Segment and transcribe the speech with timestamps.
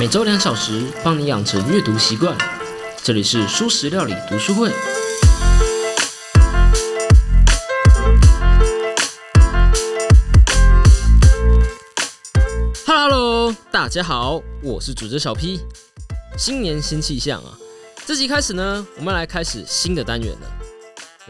[0.00, 2.34] 每周两小时，帮你养成阅读习惯。
[3.02, 4.72] 这里是舒食料理读书会。
[12.86, 15.60] Hello，大家好，我是主持小 P。
[16.38, 17.52] 新年新气象啊！
[18.06, 20.50] 这集开始呢，我们来开始新的单元了。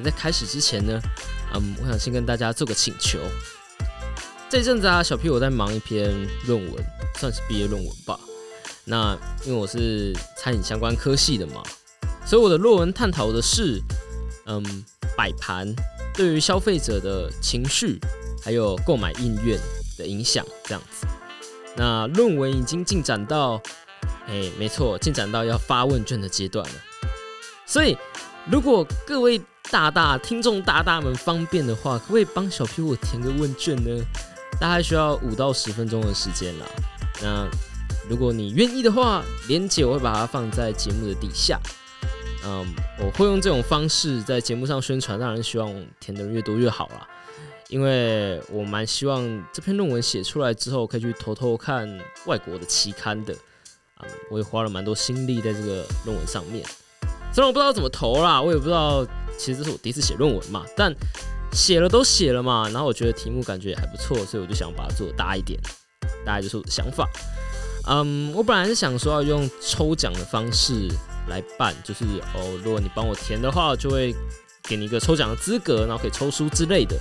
[0.05, 1.01] 在开始之前呢，
[1.55, 3.19] 嗯，我想先跟大家做个请求。
[4.49, 6.15] 这阵子啊，小 P 我在忙一篇
[6.47, 6.85] 论文，
[7.19, 8.17] 算是毕业论文吧。
[8.91, 11.63] 那因为我是餐饮相关科系的嘛，
[12.27, 13.81] 所以我的论文探讨的是，
[14.47, 14.85] 嗯，
[15.17, 15.73] 摆盘
[16.13, 18.01] 对于消费者的情绪
[18.43, 19.57] 还有购买意愿
[19.97, 21.07] 的影响这样子。
[21.77, 23.63] 那论文已经进展到，
[24.27, 26.75] 哎，没错，进展到要发问卷的阶段了。
[27.65, 27.97] 所以，
[28.51, 34.05] 如果各位大大听众大大们方便的话，可不可以帮小 P 我填个问卷呢？
[34.59, 36.67] 大概需要五到十分钟的时间啦。
[37.23, 37.49] 那
[38.09, 41.61] 如果你愿意的话，连接我会把它放在节目的底下。
[42.45, 42.67] 嗯，
[42.99, 45.71] 我会用这种方式在节目上宣传，当然希望
[46.01, 47.07] 填的人越多越好啦。
[47.69, 51.87] 因为我蛮希望这篇论文写出来之后，可以去偷偷看
[52.27, 53.33] 外国的期刊的。
[53.95, 56.65] 啊，我也花了蛮多心力在这个论文上面。
[57.33, 59.07] 虽然我不知道怎么投啦，我也不知道，
[59.39, 60.65] 其实这是我第一次写论文嘛。
[60.75, 60.93] 但
[61.53, 65.61] 写了都写了嘛，然后我觉得题目感觉也还不错，所以我就想把它做大一点。
[66.25, 67.07] 大概就是我的想法。
[67.87, 70.89] 嗯，我本来是想说要用抽奖的方式
[71.29, 74.15] 来办，就是哦，如果你帮我填的话，就会
[74.63, 76.97] 给你一个抽奖的资格，然后可以抽书之类的。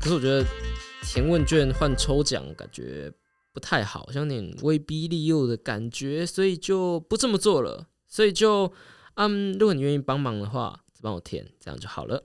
[0.00, 0.44] 可是我觉得
[1.02, 3.10] 填问卷换抽奖感觉
[3.54, 7.86] 不太好，像有点威逼利诱的感觉，所以就不这么做了。
[8.06, 8.70] 所以就
[9.14, 12.24] 嗯，如果你愿意帮忙的话，帮我填，这样就好了。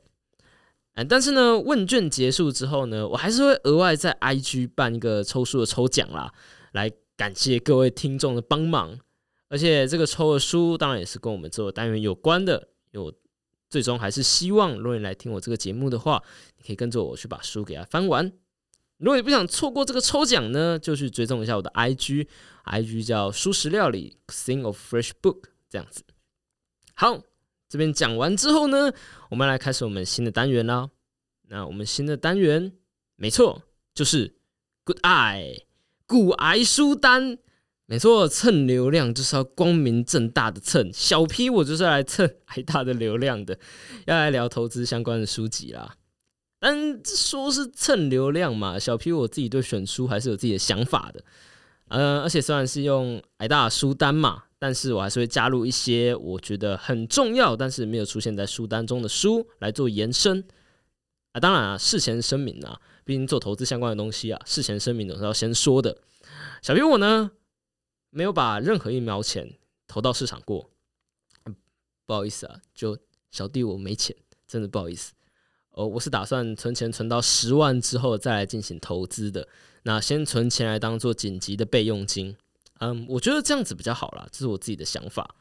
[0.96, 6.34] 嗯，但是呢，问卷结束之后呢，我还是会额外在 IG 办一个抽书的抽奖啦，
[6.74, 6.92] 来。
[7.24, 9.00] 感谢各位听众的帮忙，
[9.48, 12.68] 而且这个抽的书当然也是跟我们做单元有关的。
[12.92, 13.14] 有
[13.70, 16.22] 最终还是希望，如果你来听我这个节目的话，
[16.58, 18.30] 你可以跟着我去把书给它翻完。
[18.98, 26.04] 如果你不想错过这个抽奖呢，就去追踪一下我的 IG，IG 叫“书食料理 ”，Sing of Fresh Book 这样子。
[26.94, 27.22] 好，
[27.70, 28.92] 这边讲完之后呢，
[29.30, 30.90] 我们来开始我们新的单元啦。
[31.44, 32.74] 那我们新的单元，
[33.16, 33.62] 没错，
[33.94, 34.36] 就是
[34.84, 35.62] Good Eye。
[36.08, 37.38] 骨癌书单，
[37.86, 40.92] 没错，蹭流量就是要光明正大的蹭。
[40.94, 43.58] 小 P 我就是来蹭挨大的流量的，
[44.06, 45.96] 要来聊投资相关的书籍啦。
[46.60, 51.24] 但说是蹭流量嘛，小 P 我自己对选书还是有自己的想法的。
[51.90, 60.44] 呃，而且虽然是用癌大书单嘛，但是我还是会加入一些我觉得很重要，但是没有出现在书单中的书来做延伸。
[61.34, 62.80] 啊，当然啊，事前声明啊。
[63.04, 65.98] 毕竟做投资相关的东西啊，事前声明总是要先说的。
[66.62, 67.32] 小皮我呢，
[68.10, 70.70] 没有把任何一毛钱投到市场过，
[72.06, 72.98] 不好意思啊，就
[73.32, 74.16] 小弟我没钱，
[74.48, 75.14] 真的不好意思。
[75.72, 79.48] 哦，我是打算存钱存到十万之后再来进行投资的。
[79.84, 82.38] 那先存钱来当做紧急的备用金。
[82.80, 85.36] 嗯，我觉得这样子比较好啦，这是我自己的想法。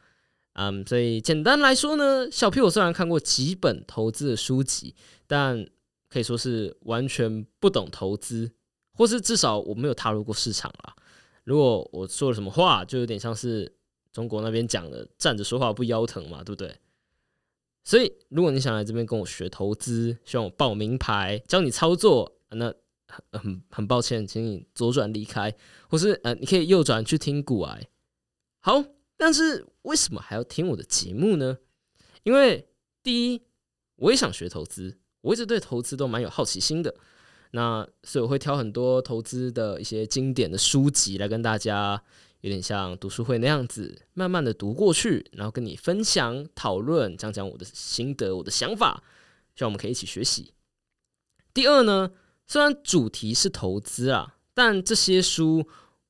[0.53, 4.95] 嗯，所以简单来说呢，小皮我虽然看过几本投资的书籍，
[5.27, 5.67] 但
[6.13, 8.51] 可以说是完全不懂投资，
[8.93, 10.95] 或是至少我没有踏入过市场啦。
[11.43, 13.75] 如果我说了什么话，就有点像是
[14.11, 16.77] 中国那边讲的“站着说话不腰疼”嘛，对不对？
[17.83, 22.71] 所以，如果你想来这边跟我学投资，希望我报名牌教你操作，那
[23.07, 25.53] 很很很抱歉，请你左转离开，
[25.89, 27.89] 或是呃，你可以右转去听股癌。
[28.59, 28.85] 好，
[29.17, 31.57] 但是为什么还要听我的节目呢？
[32.21, 32.69] 因为
[33.01, 33.41] 第一，
[33.95, 34.99] 我也想学投资。
[35.23, 36.93] 我一直对投资都蛮有好奇心的，
[37.51, 42.03] 那所以我会挑很多投资的一些经典的书籍来跟大家，
[42.41, 49.01] 有点像读书会那样子，慢慢的读过去，然后跟你分享、讨论，讲讲我的心得、我的想法，
[49.55, 50.51] 希望我们可以一起学习。
[51.53, 52.11] 第二呢，
[52.45, 55.65] 虽然主题是投资啊，但这些书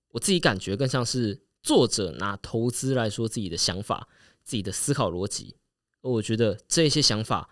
[0.09, 4.07] 我自己感觉更像是作者拿投资来说自己的想法、
[4.43, 5.55] 自己的思考逻辑，
[6.01, 7.47] 而我觉得这些想法。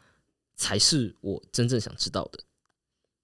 [0.62, 2.44] 才是我真正想知道的。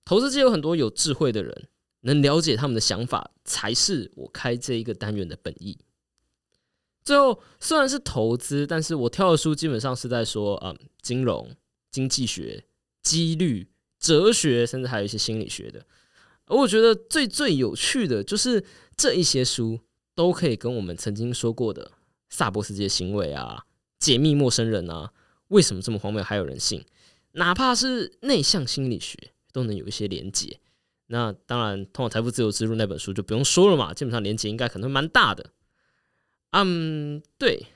[0.04, 1.68] 投资界有很多有智慧的人，
[2.02, 5.78] 能了解他们的想法，才是我开这一个单元的本意。
[7.04, 11.56] 最后，虽然是投资，但是我挑的书基本上是在说，嗯，金融、
[11.92, 12.66] 经济学、
[13.04, 13.70] 几率、
[14.00, 15.86] 哲学，甚至还有一些心理学的。
[16.48, 18.64] 而我觉得最最有趣的就是
[18.96, 19.80] 这一些书
[20.16, 21.92] 都可以跟我们曾经说过的
[22.30, 23.66] 萨博斯界行为啊、
[24.00, 25.14] 解密陌生人啊，
[25.50, 26.84] 为什么这么荒谬还有人信？
[27.38, 29.16] 哪怕是内向心理学
[29.52, 30.60] 都能有一些连接，
[31.06, 35.52] 那当然，通往财富自由之路那本书就不用说了嘛，基本上连接应该可能蛮大的。
[36.52, 37.68] 嗯，对，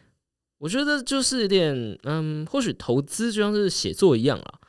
[0.58, 4.60] 我觉得就是有点，嗯，或许投资就像是写作一样啊，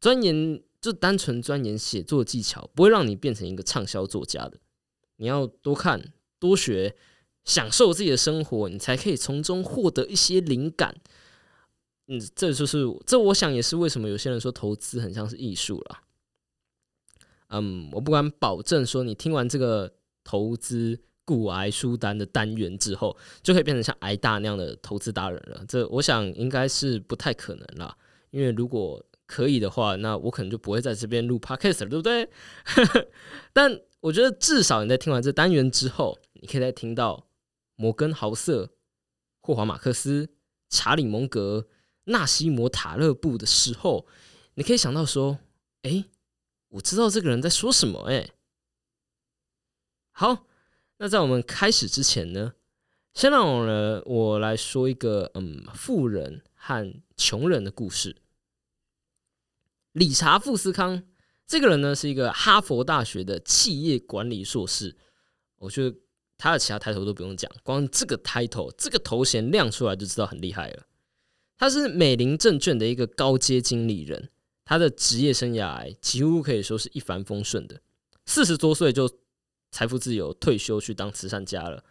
[0.00, 4.58] 钻研就单纯钻研写作技巧，不会让你变成一个畅销作家的。
[5.16, 6.94] 你要多看、多学，
[7.44, 10.94] 享受自己的生活，你才可以从中获得一些灵感。
[12.08, 15.98] 嗯，这就是这，我想也是为什么有些人说投资很像是艺术了。
[17.48, 19.92] 嗯，我不敢保证说你听完这个
[20.24, 25.64] 投资骨癌书单的单元之后，就可以变成像癌大那样的投资达人了。
[25.66, 27.96] 这我想应该是不太可能啦。
[28.30, 32.28] 因为如果可以的话，那我可能就不会在这边录 podcast 了，对不对？
[33.52, 37.26] 但我觉得至少你在听完这单元之后，你可以再听到
[37.74, 38.70] 摩根豪瑟、
[39.40, 40.28] 霍华马克思、
[40.68, 41.66] 查理蒙格、
[42.06, 44.06] 纳西摩塔勒布的时候，
[44.54, 45.38] 你可以想到说，
[45.82, 46.06] 哎。
[46.70, 48.28] 我知道这个人在说什么，哎，
[50.10, 50.46] 好，
[50.98, 52.54] 那在我们开始之前呢，
[53.14, 58.16] 先让我呢我来说一个嗯富人和穷人的故事。
[59.92, 61.04] 理查富斯康
[61.46, 64.96] 这个人呢是一个哈佛大学的企业管理硕士，
[65.58, 65.96] 我觉得
[66.36, 70.82] 他的其他抬头都不用讲，光这个抬头这个头衔亮出来就知道很厉害了。
[71.58, 74.30] 他是美林证券的一个高阶经理人。
[74.64, 77.80] 他的职业生涯几乎可以说是一帆风顺的，
[78.24, 79.08] 四十多岁就
[79.70, 81.84] 财富自由退休去当慈善家了。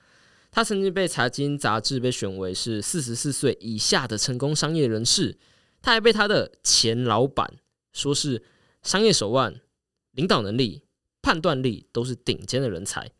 [0.52, 5.38] 他曾经被财经杂志被选为是四十四岁以下的成功商业人士，
[5.82, 7.56] 他还被他的前老板
[7.94, 8.44] 说是
[8.84, 9.62] 商业手腕、
[10.12, 10.84] 领导能力、
[11.22, 13.12] 判断力都是顶尖的人才。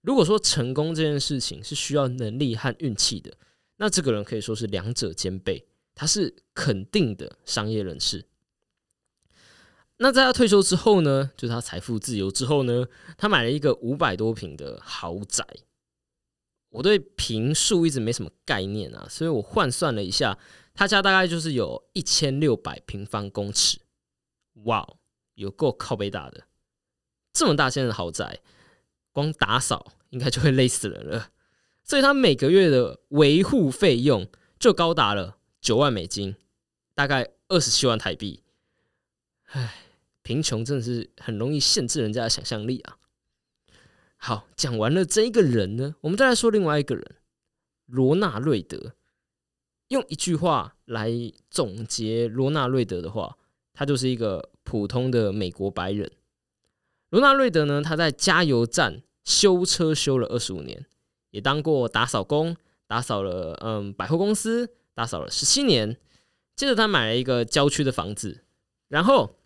[0.00, 3.32] 如果说成功这件事情是需要能力和运气的，
[3.76, 8.26] 那这个人可以说是两者兼备，他是肯定的商业人士。
[9.98, 11.30] 那在他退休之后呢？
[11.36, 12.86] 就是他财富自由之后呢？
[13.16, 15.46] 他买了一个五百多平的豪宅。
[16.70, 20.36] 我对平数一直没什么概念啊，所以我换算了一下，
[20.74, 23.78] 他家大概就是有一千六百平方公尺。
[24.64, 24.96] 哇，
[25.34, 26.48] 有够靠背大的！
[27.32, 28.40] 这么大间的豪宅，
[29.12, 31.30] 光打扫应该就会累死人了。
[31.84, 34.26] 所以他每个月的维护费用
[34.58, 36.34] 就高达了九万美金，
[36.94, 38.42] 大概二十七万台币。
[39.44, 39.80] 唉。
[40.26, 42.96] 贫穷真的是很容易限制人家的想象力啊！
[44.16, 47.16] 好，讲完了这一个人呢，我们再来说另外一个人——
[47.84, 48.94] 罗纳瑞德。
[49.88, 51.10] 用一句话来
[51.50, 53.36] 总结罗纳瑞德的话，
[53.74, 56.10] 他就是一个普通的美国白人。
[57.10, 60.86] 罗纳瑞德呢，他在加油站修车修了二十五年，
[61.34, 65.96] 也当过打扫工，打扫了嗯百货公司，打扫了十七年。
[66.54, 68.44] 接着他买了一个郊区的房子，
[68.88, 69.36] 然后。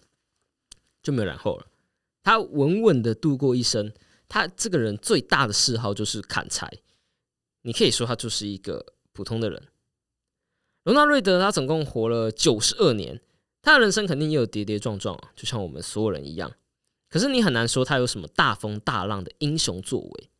[1.01, 1.67] 就没有然后了。
[2.23, 3.95] 他稳稳的度过一生。
[4.27, 6.71] 他这个人最大的嗜好就是砍柴。
[7.63, 9.69] 你可以说他就是一个普通的人。
[10.83, 13.23] 罗纳瑞德他总共活了九十二年，
[13.63, 16.53] 他的人生肯定也有跌跌撞撞，就像我们所有人一样。
[17.09, 20.31] 可是你很难说他有什么大风大浪的英雄作为。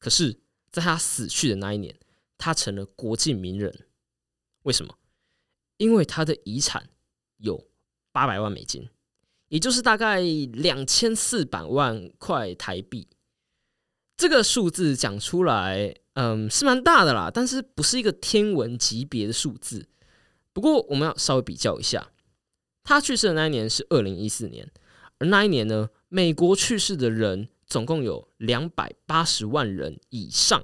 [0.00, 0.40] 可是，
[0.72, 1.94] 在他死去的那一年，
[2.36, 3.86] 他成了国际名人。
[4.62, 4.98] 为什么？
[5.76, 6.88] 因为他的遗产
[7.36, 7.68] 有
[8.10, 8.88] 八百万美金。
[9.48, 13.06] 也就是大概两千四百万块台币，
[14.16, 19.86] 这个数字讲出来，嗯，是蛮大的啦，但是不是一个天文级别的数字。
[20.54, 22.12] 不过我们要稍微比较一下，
[22.82, 24.66] 他去世的那一年是二零一四年，
[25.18, 30.62] 而那一年呢，美国去世的人总共有两百八十万人以上，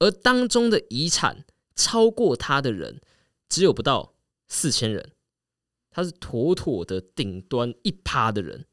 [0.00, 1.44] 而当中的遗产
[1.76, 3.00] 超过他的人
[3.48, 4.12] 只有不到
[4.48, 5.12] 四千人。
[5.88, 8.64] 他是妥妥的顶端一趴的人，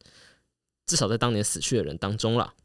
[0.87, 2.55] 至少在当年死去的人当中啦。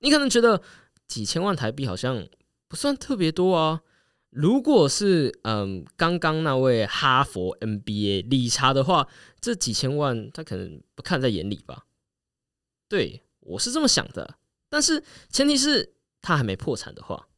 [0.00, 0.60] 你可能觉得
[1.08, 2.28] 几千万台币好像
[2.68, 3.80] 不算特别多啊。
[4.28, 9.08] 如果是嗯刚刚那位哈佛 MBA 理查的话，
[9.40, 11.86] 这几千万他可能不看在眼里吧？
[12.86, 14.36] 对我是这么想的。
[14.68, 17.28] 但是前提是他还没破产的话。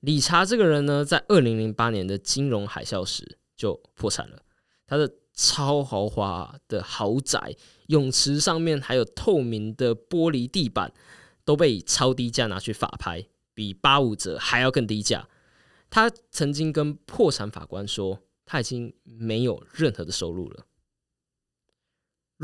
[0.00, 4.42] 理查这个人呢，在二零零八年的金融海啸时就破产了。
[4.86, 10.92] 他的超豪华的豪宅，泳池上面还有透明的玻璃地板，
[11.44, 15.26] 都被以超低价拿去法拍，比八五折还要更低价。
[15.88, 20.66] 他曾经跟破产法官说，他已经没有任何的收入了。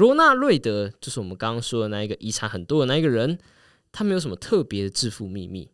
[0.01, 3.39] 罗纳瑞德就是我们刚刚说的那一个遗产很多的那一个人，
[3.93, 5.71] 他没有什么特别的致富秘密，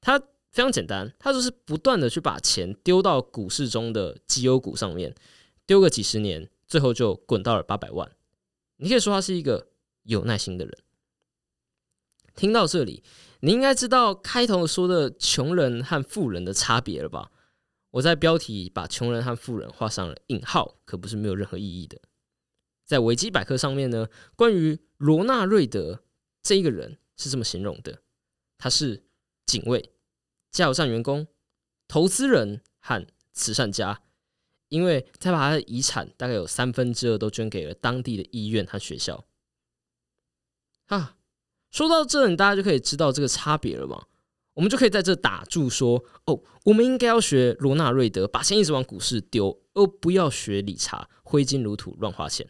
[0.00, 0.16] 他
[0.52, 5.12] 非常简单，他就是不断的去把钱丢到股市中的绩优股上面。
[5.66, 8.12] 丢个几十年，最后就滚到了八百万。
[8.76, 9.66] 你可以说他是一个
[10.04, 10.78] 有耐心的人。
[12.36, 13.02] 听到这里，
[13.40, 17.32] 你应该知道开头说的穷人和富人的差别了吧？
[17.90, 21.98] 我在标题把穷人和富人画上了引号，可不是没有任何意义的。
[22.84, 26.04] 在维基百科上面呢，关于罗纳瑞德
[26.42, 28.02] 这一个人是这么形容的：
[28.58, 29.04] 他是
[29.46, 29.92] 警卫、
[30.50, 31.26] 加油站员工、
[31.88, 34.02] 投资人和慈善家，
[34.68, 39.26] 因为他把他的遗产大概有三分之二都捐给了当地的医院和学校。
[40.86, 41.16] 啊。
[41.70, 44.06] 说到这，你大家就可以知道这个差别了嘛？
[44.52, 52.48] 我们就可以在这打住说：哦，我们应该要学罗纳瑞德，把钱一直往股市丢，而不要学理查挥金如土乱花钱。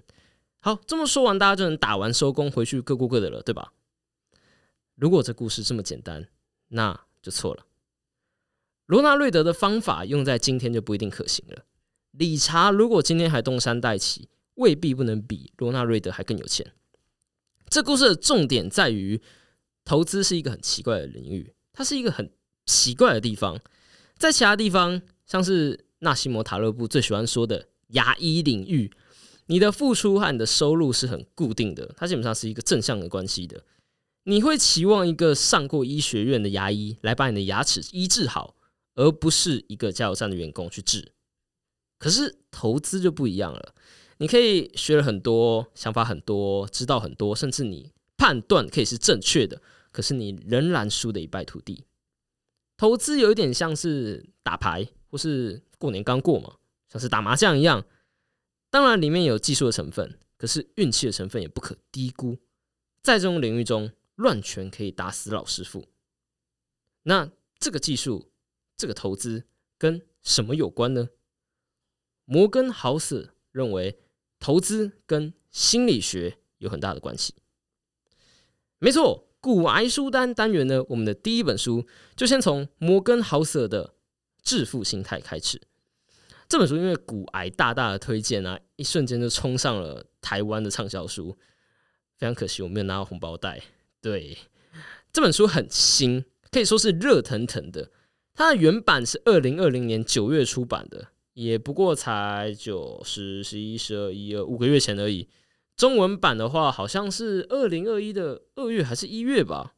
[0.65, 3.75] 好，这么说完，大家就能打完收工回去各过各的了，对吧？
[4.95, 6.27] 如果这故事这么简单，
[6.69, 7.67] 那就错了。
[8.87, 11.67] 罗纳瑞德的方法用在今天就不一定可行了。
[12.13, 16.73] 理查如果今天还东山再起，未必不能比罗纳瑞德还更有钱。
[17.69, 19.21] 这故事的重点在于，
[19.85, 22.33] 投资是一个很奇怪的领域，它是一个很
[22.65, 23.61] 奇怪的地方。
[24.17, 28.91] 在其他地方，像是纳西摩塔勒布最喜欢说的牙医领域，
[29.47, 33.63] 你的付出和你的收入是很固定的，它基本上是一个正向的关系的。
[34.25, 38.57] 你会期望一个上过医学院的牙医来把你的牙齿医治好，
[38.95, 41.13] 而不是一个加油站的员工去治。
[41.99, 43.75] 可是投资就不一样了。
[44.19, 49.61] 你可以学了很多，想法很多，知道很多，甚至你判断可以是正确的，
[49.93, 51.85] 可是你仍然输得一败涂地。
[52.77, 56.55] 投资有一点像是打牌，或是过年刚过嘛，
[56.91, 57.85] 像是打麻将一样。
[58.75, 62.39] 当然里面有技术的成分，可是运气的成分也不可低估。
[63.05, 65.85] 在这种领域中，乱拳可以打死老师傅。
[67.05, 68.33] 那这个技术，
[68.77, 69.45] 这个投资
[69.79, 71.11] 跟什么有关呢？
[72.25, 74.01] 摩根豪斯认为。
[74.41, 77.35] 投资跟心理学有很大的关系。
[78.79, 83.89] 没错，骨癌书单单元呢，我们的第一本书就先从摩根豪瑟的
[84.43, 85.63] 《致富心态》开始。
[86.47, 91.37] 这本书因为骨癌大大的推荐啊，一瞬间就冲上了台湾的畅销书。
[92.17, 93.63] 非常可惜，我没有拿到红包袋。
[94.01, 94.39] 对，
[95.13, 97.91] 这本书很新，可以说是热腾腾的。
[98.35, 101.09] 它的原版是二零二零年九月出版的。
[101.35, 105.29] 也不过才九十、十一、十二、一、二五个月前而已。
[105.77, 109.75] 中文版的话，好像是二零二一的二月还是一月吧。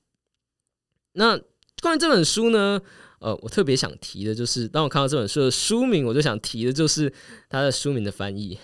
[1.13, 1.41] 那
[1.81, 2.83] 关于这本书呢？
[3.21, 7.11] 呃，我特别想提的就是，当我看到这本书的书名，我就想提的就是
[7.49, 8.59] 它的书名的翻译。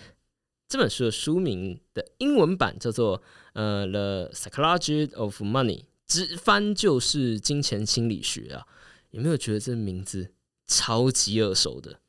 [0.72, 8.66] 这本书的书名的英文版叫做“呃，The Psychology of Money”，直翻就是“金钱心理学”啊。
[9.10, 10.32] 有没有觉得这名字
[10.66, 12.00] 超级耳熟的？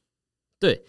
[0.62, 0.86] 对，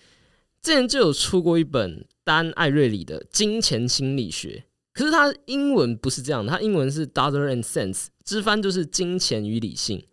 [0.62, 10.07] 之前就有出过一本丹艾瑞里的《金钱心理学》，可是它英文不是这样，它英文是《Dollar and Sense》，直翻就是“金钱与理性”。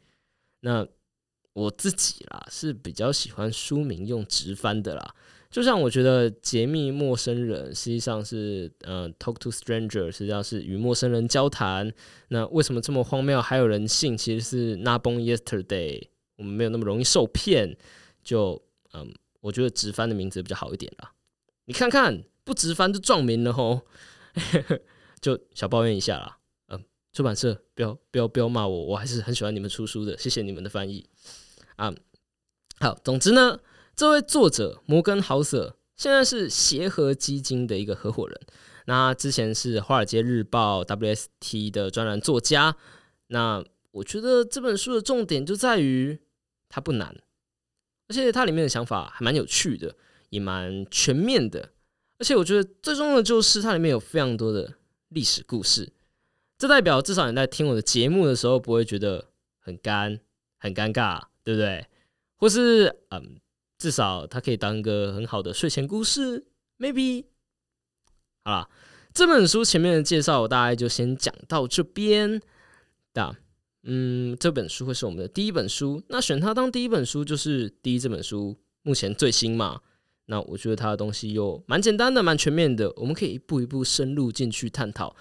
[0.62, 0.88] 那
[1.54, 5.14] 我自己啦是比较喜欢书名用直翻的啦，
[5.52, 11.94] 就像我觉得《解密陌生人》实际上是呃《Talk to Stranger》，实际上是与陌生人交谈。
[12.30, 14.18] 那为什么这么荒谬还有人信？
[14.18, 17.78] 其实是 Not Born Yesterday，我们没有那么容易受骗，
[18.24, 19.14] 就嗯。
[19.42, 21.14] 我觉得直翻的名字比较好一点啦。
[21.66, 23.82] 你看看不直翻就撞名了吼，
[25.20, 26.38] 就小抱怨一下啦。
[26.68, 26.80] 嗯，
[27.12, 31.04] 出版社不要不要不要骂我，我还是很喜欢你们出书的，谢谢你们的翻译
[31.76, 31.92] 啊。
[32.80, 33.60] 好，总之呢，
[34.02, 38.42] 这位作者摩根豪瑟现在是协和基金的一个合伙人，
[38.88, 42.76] 那之前是华尔街日报 WST 的专栏作家。
[43.28, 46.20] 那我觉得这本书的重点就在于
[46.68, 47.16] 它不难。
[48.08, 49.96] 而且它里面的想法还蛮有趣的，
[50.32, 51.70] 也蛮全面的。
[52.18, 54.74] 而且我觉得最重要的就是它里面有非常多的
[55.10, 55.94] 历史故事，
[56.58, 59.28] 这代表至少你在听我的节目的时候不会觉得
[59.60, 60.20] 很干、
[60.58, 61.86] 很尴尬，对不对？
[62.38, 63.40] 或是嗯，
[63.82, 66.46] 至少它可以当一个很好的睡前故事
[66.78, 67.26] ，maybe。
[68.44, 68.70] 好了，
[69.12, 72.40] 这本书前面的介绍我大概就先讲到这边
[73.12, 73.36] 的。
[73.82, 76.04] 嗯，这本书会是我们的第一本书。
[76.10, 79.82] 那选它当第一本书，就是第一这本书目前最新嘛。
[80.28, 85.16] 那我觉得它的东西又蛮简单的，蛮全面的，我们可以一步一步深入进去探讨。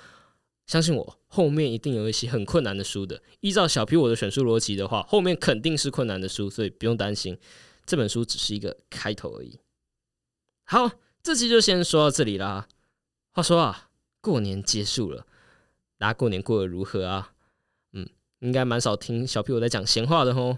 [0.67, 3.23] 相信我，后面一定有一些很困难的书的。
[3.41, 7.39] 依照小皮我的选书逻辑的话，后面肯定是困难的书，所以不用担心。
[7.91, 9.59] 这本书只是一个开头而已。
[10.63, 10.93] 好，
[11.25, 12.69] 这期就先说到这里啦。
[13.33, 15.27] 话说啊，过年结束了，
[15.99, 17.33] 大家过年过得如何啊？
[17.93, 20.57] 嗯应该蛮少听小屁我在讲闲话的吼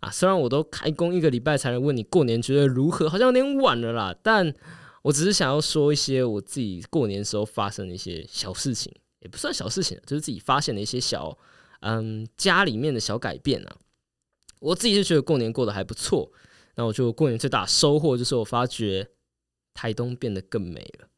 [0.00, 0.10] 啊！
[0.10, 4.16] 虽然我都开工一个礼拜才能问你过年觉得如何，好像有点晚了啦。
[4.22, 4.54] 但
[5.02, 11.36] 我只是想要说一些我自己过年时候发生的一些小事情，也不算小事情，就是自己发现的一些小
[11.80, 13.76] 嗯家里面的小改变啊。
[14.60, 16.32] 我自己是觉得过年过得还不错。
[16.80, 19.06] 那我就过年最大收获就是我发觉
[19.74, 21.08] 台东变得更美了。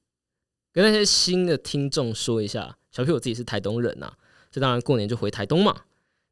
[0.72, 4.12] 跟那些新的听众说一下，小 P 我自己是台东人呐，
[4.50, 5.82] 这当然过年就回台东嘛。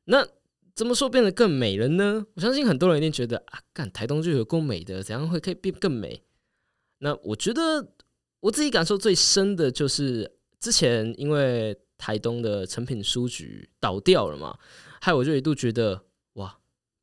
[0.06, 0.26] 那
[0.74, 2.26] 怎么说变得更美了呢？
[2.34, 6.24] 我相信很多人一定觉得啊，干台东就有够美的，怎样会可以变更美？
[6.98, 7.86] 那我觉得
[8.40, 14.58] 我自己感受最深的就是之前因为台东的成品书局倒掉了嘛，
[15.00, 16.02] 害我就一度觉得，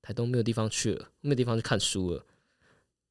[0.07, 2.23] 台东没有地方去了，没有地方去看书了。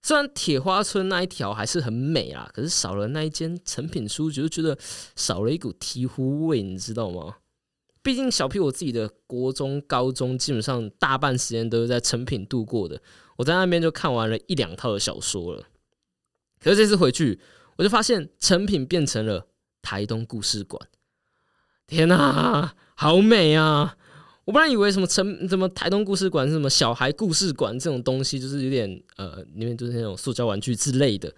[0.00, 4.78] 虽然铁花村那一条还是很美啦，可是少了那一间成品书局，就觉得
[5.14, 7.36] 少了一股醍醐味，你知道吗？
[8.02, 13.02] 毕竟小 P 我自己的国中、高中基本上大半时间都是在成品度过的，
[13.36, 15.64] 我在那边就看完了一两套的小说了。
[16.58, 17.38] 可是这次回去，
[17.76, 19.48] 我就发现成品变成了
[19.82, 20.88] 台东故事馆，
[21.86, 23.98] 天哪，好美啊！
[24.46, 31.34] 我本来以为什么成什么台东故事馆是什么小孩故事馆这种东西，就是有点呃，里面就是那种塑胶玩具之类的，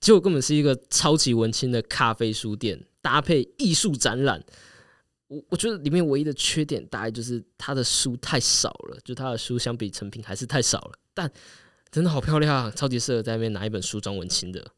[0.00, 4.42] 结果根本是一个超级文青的咖啡书店，搭配艺术展览。
[5.26, 10.92] 我我觉得里面唯一的缺点大概就是它的书太少了，就它的书相比成品还是太少了。
[11.12, 11.30] 但
[11.90, 14.72] 真的好漂亮，超级适合在那边拿一本书装文青的。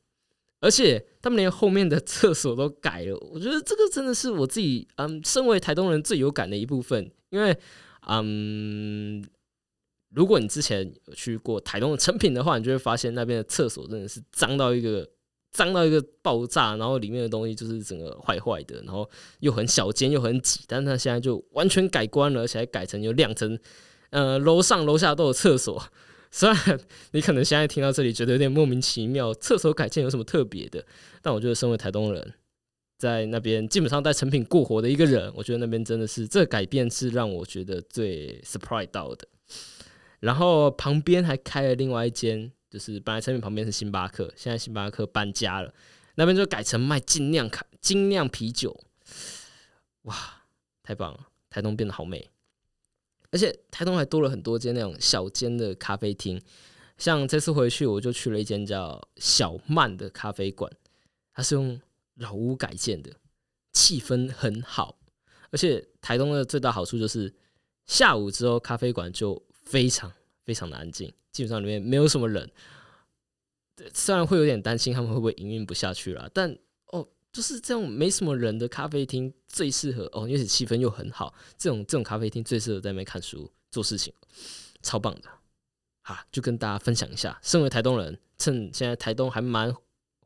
[0.58, 7.12] 而且他们连后面的厕所都改了，我觉得这个真的是我自己嗯，身为台东人最有感的一部分。
[7.30, 7.56] 因为
[8.06, 9.24] 嗯，
[10.10, 15.08] 如果你之前有去过台东的成品的话，你就会发现那边的厕所真的是脏到一个。
[15.52, 19.10] 脏到一个爆炸，然后里面的东西就是整个坏坏的，然后
[19.40, 23.58] 又很小间又很挤，但是它现在就完全改观了，而且还改成有两层，
[24.10, 25.82] 呃，楼上楼下都有厕所。
[26.30, 30.86] 虽然你可能现在听到这里觉得有点莫名其妙，厕所改建有什么特别的？
[31.20, 32.32] 但我觉得身为台东人，
[33.00, 39.26] 在那边基本上在成品过活的一个人，我觉得那边真的是这改变是让我觉得最 surprise 到的。
[40.20, 42.52] 然后旁边还开了另外一间。
[42.70, 45.74] 就是本来成品旁边是星巴克，现在星巴克搬家了，
[46.14, 48.80] 那边就改成卖精酿咖、精酿啤酒。
[50.02, 50.14] 哇，
[50.84, 51.18] 太棒了！
[51.50, 52.30] 台东变得好美，
[53.32, 56.40] 而且台东还多了很多间那种小间的咖啡厅。
[56.96, 60.70] 像这次回去，我就去了一间叫小曼的咖啡馆，
[61.34, 61.80] 它是用
[62.20, 63.12] 老屋改建的，
[63.74, 64.98] 气氛很好。
[65.50, 67.34] 而且台东的最大好处就是
[67.86, 70.10] 下午之后，咖啡馆就非常。
[70.42, 72.50] 非常的安静，基本上里面没有什么人。
[73.94, 76.50] 虽然会有点担心他们会不会营运不下去了，但
[76.86, 81.32] 哦，就是这种没什么人的咖啡厅最适合哦，而且气氛又很好。
[81.56, 84.12] 这种这种咖啡厅最适合在那边看书、做事情，
[84.82, 85.28] 超棒的。
[86.02, 87.38] 啊，就跟大家分享一下。
[87.44, 89.72] 身为台东人，趁现在台东还蛮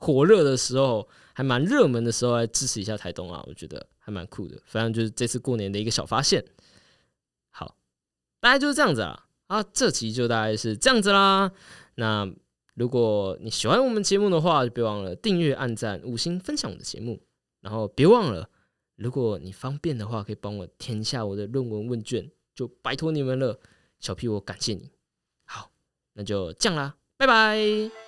[0.04, 4.60] 火热的时候，还蛮热门的时候，来支持一下台东啊，我觉得还蛮酷的。
[4.66, 6.44] 反正就是这次过年的一个小发现。
[7.50, 7.76] 好，
[8.40, 9.26] 大概就是这样子啊。
[9.46, 11.50] 啊，这期就大概是这样子啦。
[11.94, 12.30] 那
[12.74, 17.22] 如果你喜欢我们节目的话，就别忘了订阅、按赞、五星分享我的节目。
[17.60, 18.50] 然后别忘了，
[18.96, 23.58] 如果你方便的话，可以帮我填一下我的论文问卷，就拜托你们了。
[24.00, 24.90] 小 P，我感谢你。
[25.46, 25.70] 好，
[26.12, 28.03] 那就这样啦，拜拜。